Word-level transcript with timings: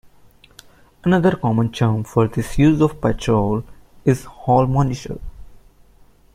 Another 1.03 1.35
common 1.35 1.71
term 1.71 2.03
for 2.03 2.27
this 2.27 2.57
use 2.57 2.81
of 2.81 2.99
patrol 2.99 3.63
is 4.03 4.23
"hall 4.25 4.65
monitor". 4.65 5.19